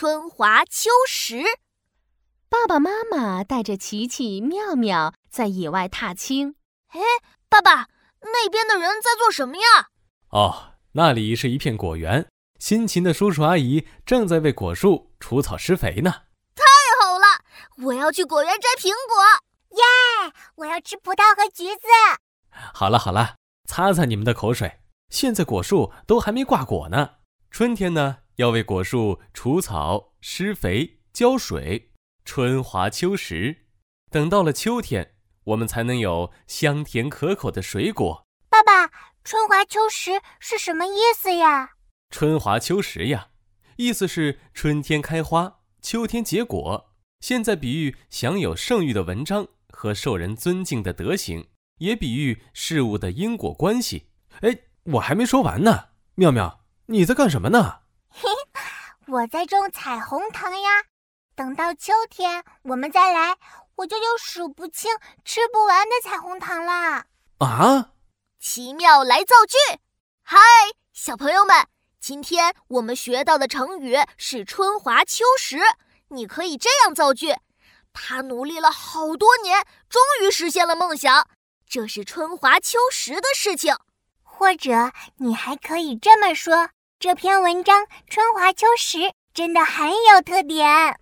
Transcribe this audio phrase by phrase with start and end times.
[0.00, 1.42] 春华秋实。
[2.48, 6.54] 爸爸妈妈带着琪琪、妙妙在野外踏青。
[6.88, 7.00] 哎，
[7.50, 7.88] 爸爸，
[8.22, 9.90] 那边的人在做什么呀？
[10.30, 12.26] 哦，那里是一片果园，
[12.58, 16.10] 辛勤的叔叔阿姨正在为果树除草施肥呢。
[16.54, 16.64] 太
[17.02, 17.44] 好了，
[17.84, 19.76] 我要去果园摘苹果。
[19.76, 21.82] 耶，我要吃葡萄和橘子。
[22.72, 23.36] 好了好了，
[23.68, 24.80] 擦擦你们的口水。
[25.10, 27.16] 现在果树都还没挂果呢。
[27.50, 31.90] 春天呢，要为果树除草、施肥、浇水，
[32.24, 33.66] 春华秋实。
[34.10, 35.12] 等到了秋天，
[35.44, 38.26] 我们才能有香甜可口的水果。
[38.48, 38.90] 爸爸，
[39.24, 41.72] 春华秋实是什么意思呀？
[42.08, 43.28] 春华秋实呀，
[43.76, 46.94] 意思是春天开花，秋天结果。
[47.20, 51.48] 现在比喻享有盛誉的文章和受人尊敬的德行，
[51.80, 54.06] 也比喻事物的因果关系。
[54.40, 57.79] 哎，我还没说完呢，妙妙，你在干什么呢？
[58.10, 58.28] 嘿，
[59.06, 60.84] 我在种彩虹糖呀。
[61.34, 63.36] 等到秋天我们再来，
[63.76, 64.90] 我就有数不清、
[65.24, 67.06] 吃不完的彩虹糖了。
[67.38, 67.92] 啊！
[68.38, 69.56] 奇妙来造句。
[70.22, 70.38] 嗨，
[70.92, 71.66] 小朋友们，
[71.98, 75.58] 今天我们学到的成语是“春华秋实”。
[76.08, 77.36] 你可以这样造句：
[77.92, 81.28] 他努力了好多年，终于实现了梦想，
[81.66, 83.76] 这是春华秋实的事情。
[84.22, 86.70] 或者你还可以这么说：
[87.00, 88.98] 这篇文章春华秋实，
[89.32, 91.00] 真的很有特点。